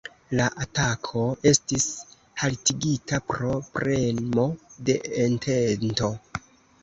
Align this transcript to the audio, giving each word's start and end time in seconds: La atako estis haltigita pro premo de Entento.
La 0.37 0.45
atako 0.65 1.25
estis 1.49 1.83
haltigita 2.43 3.19
pro 3.33 3.51
premo 3.75 4.45
de 4.87 4.95
Entento. 5.27 6.11